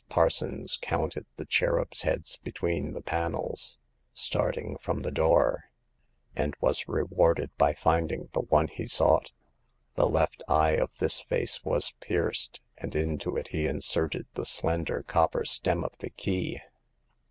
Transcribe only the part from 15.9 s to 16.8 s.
the key.